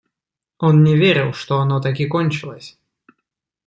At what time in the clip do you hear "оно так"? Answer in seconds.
1.59-1.99